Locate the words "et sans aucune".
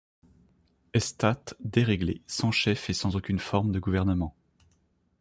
2.89-3.37